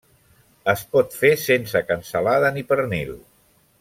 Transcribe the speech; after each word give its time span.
Es 0.71 0.83
pot 0.95 1.13
fer 1.19 1.31
sense 1.43 1.83
cansalada 1.91 2.51
ni 2.57 2.65
pernil. 2.73 3.13